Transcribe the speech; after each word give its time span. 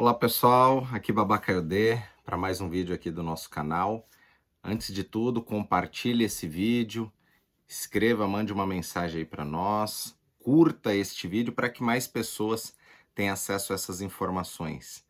Olá 0.00 0.14
pessoal, 0.14 0.86
aqui 0.92 1.10
Babacaiodê 1.10 2.00
para 2.24 2.36
mais 2.36 2.60
um 2.60 2.68
vídeo 2.68 2.94
aqui 2.94 3.10
do 3.10 3.20
nosso 3.20 3.50
canal. 3.50 4.08
Antes 4.62 4.94
de 4.94 5.02
tudo, 5.02 5.42
compartilhe 5.42 6.22
esse 6.22 6.46
vídeo, 6.46 7.12
escreva, 7.66 8.24
mande 8.28 8.52
uma 8.52 8.64
mensagem 8.64 9.18
aí 9.18 9.24
para 9.24 9.44
nós, 9.44 10.16
curta 10.38 10.94
este 10.94 11.26
vídeo 11.26 11.52
para 11.52 11.68
que 11.68 11.82
mais 11.82 12.06
pessoas 12.06 12.76
tenham 13.12 13.32
acesso 13.32 13.72
a 13.72 13.74
essas 13.74 14.00
informações. 14.00 15.04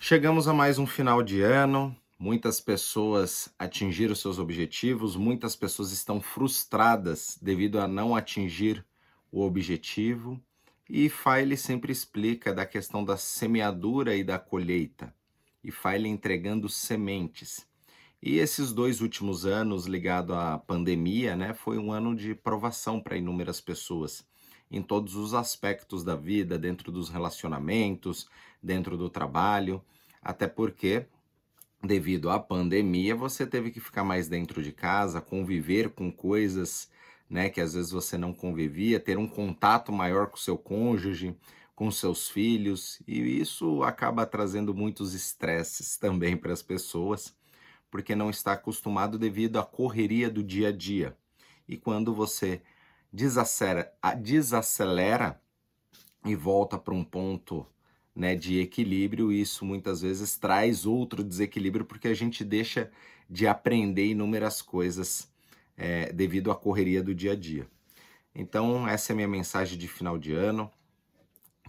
Chegamos 0.00 0.48
a 0.48 0.52
mais 0.52 0.76
um 0.76 0.86
final 0.86 1.22
de 1.22 1.40
ano, 1.40 1.96
muitas 2.18 2.60
pessoas 2.60 3.54
atingiram 3.56 4.16
seus 4.16 4.40
objetivos, 4.40 5.14
muitas 5.14 5.54
pessoas 5.54 5.92
estão 5.92 6.20
frustradas 6.20 7.38
devido 7.40 7.78
a 7.78 7.86
não 7.86 8.16
atingir 8.16 8.84
o 9.30 9.42
objetivo 9.42 10.42
e 10.92 11.08
File 11.08 11.56
sempre 11.56 11.92
explica 11.92 12.52
da 12.52 12.66
questão 12.66 13.04
da 13.04 13.16
semeadura 13.16 14.16
e 14.16 14.24
da 14.24 14.40
colheita, 14.40 15.14
e 15.62 15.70
File 15.70 16.08
entregando 16.08 16.68
sementes. 16.68 17.64
E 18.20 18.38
esses 18.38 18.72
dois 18.72 19.00
últimos 19.00 19.46
anos 19.46 19.86
ligado 19.86 20.34
à 20.34 20.58
pandemia, 20.58 21.36
né, 21.36 21.54
foi 21.54 21.78
um 21.78 21.92
ano 21.92 22.16
de 22.16 22.34
provação 22.34 23.00
para 23.00 23.16
inúmeras 23.16 23.60
pessoas 23.60 24.26
em 24.68 24.82
todos 24.82 25.14
os 25.14 25.32
aspectos 25.32 26.02
da 26.02 26.16
vida, 26.16 26.58
dentro 26.58 26.90
dos 26.90 27.08
relacionamentos, 27.08 28.28
dentro 28.60 28.96
do 28.96 29.08
trabalho, 29.08 29.80
até 30.20 30.48
porque 30.48 31.06
devido 31.82 32.30
à 32.30 32.38
pandemia 32.38 33.14
você 33.14 33.46
teve 33.46 33.70
que 33.70 33.80
ficar 33.80 34.02
mais 34.02 34.28
dentro 34.28 34.60
de 34.60 34.72
casa, 34.72 35.20
conviver 35.20 35.90
com 35.90 36.10
coisas 36.10 36.90
né, 37.30 37.48
que 37.48 37.60
às 37.60 37.74
vezes 37.74 37.92
você 37.92 38.18
não 38.18 38.34
convivia, 38.34 38.98
ter 38.98 39.16
um 39.16 39.28
contato 39.28 39.92
maior 39.92 40.26
com 40.26 40.36
seu 40.36 40.58
cônjuge, 40.58 41.36
com 41.76 41.88
seus 41.90 42.28
filhos, 42.28 43.00
e 43.06 43.40
isso 43.40 43.84
acaba 43.84 44.26
trazendo 44.26 44.74
muitos 44.74 45.14
estresses 45.14 45.96
também 45.96 46.36
para 46.36 46.52
as 46.52 46.60
pessoas, 46.60 47.34
porque 47.88 48.14
não 48.16 48.28
está 48.28 48.52
acostumado 48.52 49.18
devido 49.18 49.58
à 49.58 49.64
correria 49.64 50.28
do 50.28 50.42
dia 50.42 50.68
a 50.68 50.72
dia. 50.72 51.16
E 51.68 51.76
quando 51.76 52.12
você 52.12 52.60
desacelera, 53.12 53.92
desacelera 54.20 55.40
e 56.24 56.34
volta 56.34 56.76
para 56.76 56.92
um 56.92 57.04
ponto 57.04 57.64
né, 58.14 58.34
de 58.34 58.58
equilíbrio, 58.58 59.32
isso 59.32 59.64
muitas 59.64 60.02
vezes 60.02 60.36
traz 60.36 60.84
outro 60.84 61.22
desequilíbrio, 61.22 61.84
porque 61.84 62.08
a 62.08 62.14
gente 62.14 62.44
deixa 62.44 62.90
de 63.28 63.46
aprender 63.46 64.06
inúmeras 64.06 64.60
coisas 64.60 65.30
é, 65.80 66.12
devido 66.12 66.50
à 66.50 66.54
correria 66.54 67.02
do 67.02 67.14
dia 67.14 67.32
a 67.32 67.34
dia. 67.34 67.66
Então, 68.34 68.86
essa 68.86 69.10
é 69.10 69.14
a 69.14 69.16
minha 69.16 69.26
mensagem 69.26 69.78
de 69.78 69.88
final 69.88 70.18
de 70.18 70.32
ano, 70.34 70.70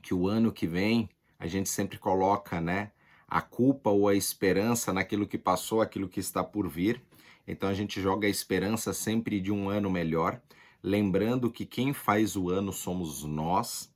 que 0.04 0.14
o 0.14 0.28
ano 0.28 0.52
que 0.52 0.68
vem 0.68 1.10
a 1.40 1.48
gente 1.48 1.70
sempre 1.70 1.98
coloca 1.98 2.60
né, 2.60 2.92
a 3.28 3.42
culpa 3.42 3.90
ou 3.90 4.10
a 4.10 4.14
esperança 4.14 4.92
naquilo 4.92 5.26
que 5.26 5.38
passou, 5.38 5.82
aquilo 5.82 6.10
que 6.10 6.20
está 6.20 6.44
por 6.44 6.68
vir. 6.68 7.02
Então, 7.48 7.70
a 7.70 7.74
gente 7.74 8.02
joga 8.02 8.28
a 8.28 8.30
esperança 8.30 8.94
sempre 8.94 9.40
de 9.40 9.52
um 9.52 9.70
ano 9.70 9.90
melhor, 9.90 10.40
lembrando 10.84 11.50
que 11.50 11.66
quem 11.66 11.94
faz 11.94 12.36
o 12.36 12.50
ano 12.50 12.74
somos 12.74 13.24
nós. 13.24 13.90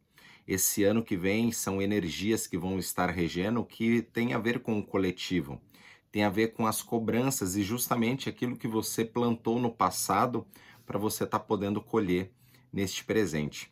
Esse 0.47 0.83
ano 0.85 1.03
que 1.03 1.17
vem 1.17 1.51
são 1.51 1.81
energias 1.81 2.47
que 2.47 2.57
vão 2.57 2.79
estar 2.79 3.09
regendo 3.09 3.65
que 3.65 4.01
tem 4.01 4.33
a 4.33 4.39
ver 4.39 4.59
com 4.59 4.79
o 4.79 4.85
coletivo 4.85 5.59
tem 6.15 6.23
a 6.23 6.29
ver 6.29 6.53
com 6.53 6.65
as 6.65 6.81
cobranças 6.81 7.57
e 7.57 7.61
justamente 7.61 8.29
aquilo 8.29 8.55
que 8.55 8.69
você 8.69 9.03
plantou 9.03 9.59
no 9.59 9.69
passado 9.69 10.47
para 10.85 10.97
você 10.97 11.25
estar 11.25 11.39
tá 11.39 11.45
podendo 11.45 11.81
colher 11.81 12.31
neste 12.71 13.03
presente. 13.03 13.69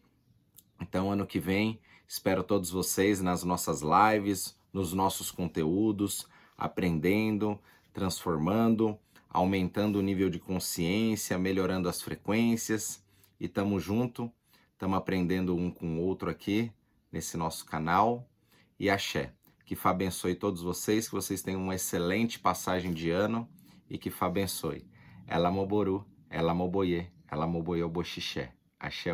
Então, 0.78 1.10
ano 1.10 1.26
que 1.26 1.40
vem, 1.40 1.80
espero 2.06 2.44
todos 2.44 2.70
vocês 2.70 3.22
nas 3.22 3.46
nossas 3.46 3.82
lives, 3.82 4.58
nos 4.74 4.92
nossos 4.92 5.32
conteúdos, 5.32 6.28
aprendendo, 6.58 7.58
transformando, 7.94 9.00
aumentando 9.30 10.00
o 10.00 10.02
nível 10.02 10.30
de 10.30 10.38
consciência, 10.38 11.40
melhorando 11.40 11.88
as 11.88 12.02
frequências 12.02 13.02
e 13.40 13.48
tamo 13.48 13.80
junto, 13.80 14.30
tamo 14.78 14.96
aprendendo 14.96 15.56
um 15.56 15.72
com 15.72 15.98
o 15.98 16.02
outro 16.02 16.30
aqui 16.30 16.70
nesse 17.10 17.38
nosso 17.38 17.66
canal 17.66 18.28
e 18.78 18.90
axé. 18.90 19.32
Que 19.66 19.76
Fá 19.76 19.92
abençoe 19.92 20.36
todos 20.36 20.62
vocês, 20.62 21.08
que 21.08 21.16
vocês 21.16 21.42
tenham 21.42 21.62
uma 21.62 21.76
excelente 21.76 22.40
passagem 22.40 22.94
de 22.94 23.10
ano 23.10 23.48
e 23.90 23.98
que 23.98 24.10
Fá 24.10 24.28
abençoe. 24.28 24.86
Ela 25.26 25.50
moboru, 25.50 26.06
ela 26.30 26.54
moboye, 26.54 27.08
ela 27.28 27.48
moboye 27.48 27.84
o 27.84 27.90
boxixé. 27.90 28.54
Axé. 28.80 29.12